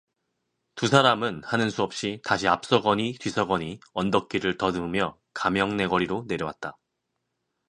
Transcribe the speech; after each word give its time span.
두 0.73 0.87
사람은 0.87 1.43
하는 1.43 1.69
수 1.69 1.83
없이 1.83 2.23
다시 2.25 2.47
앞서거니 2.47 3.19
뒤서거니 3.19 3.81
언덕길을 3.93 4.57
더듬으며 4.57 5.15
감영 5.35 5.77
네거리로 5.77 6.25
내려왔다. 6.27 6.79